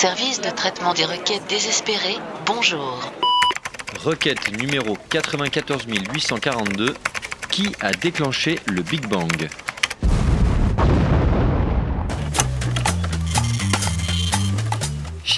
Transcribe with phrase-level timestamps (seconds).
[0.00, 3.12] Service de traitement des requêtes désespérées, bonjour.
[3.98, 6.94] Requête numéro 94 842.
[7.50, 9.48] Qui a déclenché le Big Bang?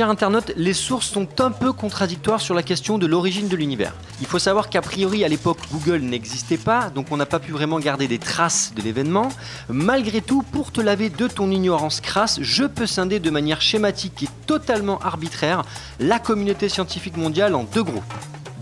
[0.00, 3.92] Chers internautes, les sources sont un peu contradictoires sur la question de l'origine de l'univers.
[4.22, 7.52] Il faut savoir qu'a priori à l'époque Google n'existait pas, donc on n'a pas pu
[7.52, 9.28] vraiment garder des traces de l'événement.
[9.68, 14.22] Malgré tout, pour te laver de ton ignorance crasse, je peux scinder de manière schématique
[14.22, 15.64] et totalement arbitraire
[15.98, 18.14] la communauté scientifique mondiale en deux groupes.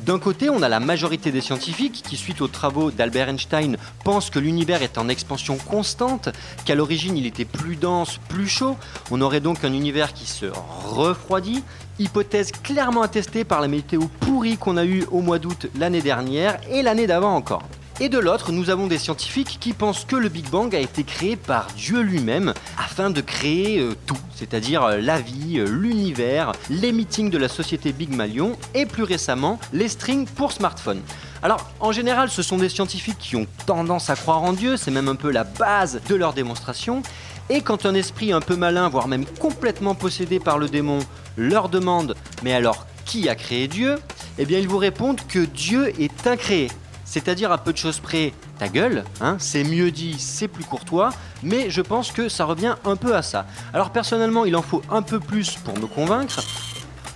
[0.08, 4.30] D'un côté, on a la majorité des scientifiques qui, suite aux travaux d'Albert Einstein, pensent
[4.30, 6.30] que l'univers est en expansion constante,
[6.64, 8.78] qu'à l'origine il était plus dense, plus chaud,
[9.10, 10.46] on aurait donc un univers qui se
[10.86, 11.62] refroidit,
[11.98, 16.58] hypothèse clairement attestée par la météo pourrie qu'on a eue au mois d'août l'année dernière
[16.70, 17.68] et l'année d'avant encore.
[18.00, 21.02] Et de l'autre, nous avons des scientifiques qui pensent que le Big Bang a été
[21.02, 26.52] créé par Dieu lui-même afin de créer euh, tout, c'est-à-dire euh, la vie, euh, l'univers,
[26.70, 31.02] les meetings de la société Big Malion et plus récemment les strings pour smartphone.
[31.42, 34.92] Alors, en général, ce sont des scientifiques qui ont tendance à croire en Dieu, c'est
[34.92, 37.02] même un peu la base de leur démonstration.
[37.50, 41.00] Et quand un esprit un peu malin, voire même complètement possédé par le démon,
[41.36, 43.96] leur demande Mais alors, qui a créé Dieu?
[44.38, 46.68] Eh bien, ils vous répondent que Dieu est incréé.
[47.08, 51.08] C'est-à-dire à peu de choses près, ta gueule, hein, c'est mieux dit, c'est plus courtois,
[51.42, 53.46] mais je pense que ça revient un peu à ça.
[53.72, 56.42] Alors personnellement, il en faut un peu plus pour me convaincre.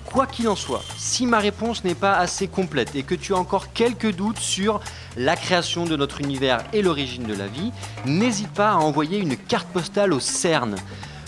[0.06, 3.36] Quoi qu'il en soit, si ma réponse n'est pas assez complète et que tu as
[3.36, 4.80] encore quelques doutes sur
[5.18, 7.70] la création de notre univers et l'origine de la vie,
[8.06, 10.76] n'hésite pas à envoyer une carte postale au CERN.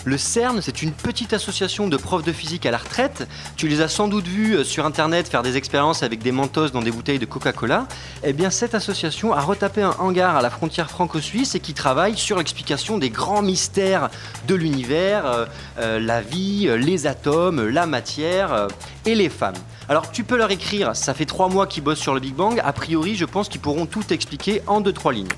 [0.07, 3.27] Le CERN, c'est une petite association de profs de physique à la retraite.
[3.57, 6.69] Tu les as sans doute vus euh, sur internet faire des expériences avec des mentos
[6.69, 7.87] dans des bouteilles de Coca-Cola.
[8.23, 12.19] Eh bien, cette association a retapé un hangar à la frontière franco-suisse et qui travaille
[12.19, 14.11] sur l'explication des grands mystères
[14.47, 15.47] de l'univers, euh,
[15.79, 18.69] euh, la vie, les atomes, la matière
[19.07, 19.55] et les femmes.
[19.89, 22.61] Alors, tu peux leur écrire, ça fait trois mois qu'ils bossent sur le Big Bang.
[22.63, 25.29] A priori, je pense qu'ils pourront tout expliquer en deux, trois lignes.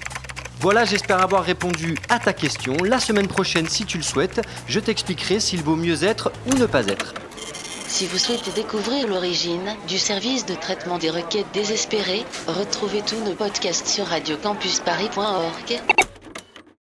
[0.61, 2.77] Voilà, j'espère avoir répondu à ta question.
[2.83, 6.65] La semaine prochaine, si tu le souhaites, je t'expliquerai s'il vaut mieux être ou ne
[6.65, 7.13] pas être.
[7.87, 13.35] Si vous souhaitez découvrir l'origine du service de traitement des requêtes désespérées, retrouvez tous nos
[13.35, 15.81] podcasts sur radiocampusparis.org.